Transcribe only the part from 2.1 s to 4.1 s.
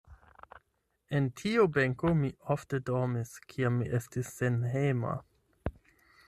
mi ofte dormis kiam mi